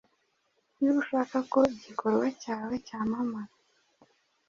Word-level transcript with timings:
iyo 0.79 0.91
ushaka 1.01 1.37
ko 1.51 1.59
igikorwa 1.75 2.25
cyawe 2.41 2.75
cyamamara 2.87 3.53